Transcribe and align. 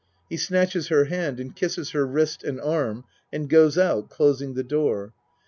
(He 0.31 0.37
snatches 0.37 0.87
her 0.87 1.05
hand 1.05 1.39
and 1.39 1.55
kisses 1.55 1.91
her 1.91 2.07
wrist 2.07 2.43
and 2.43 2.59
arm 2.59 3.05
and 3.31 3.47
goes 3.47 3.77
out 3.77 4.09
closing 4.09 4.55
the 4.55 4.63
door. 4.63 5.13